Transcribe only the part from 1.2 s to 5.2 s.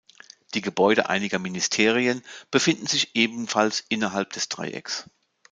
Ministerien befinden sich ebenfalls innerhalb des Dreiecks.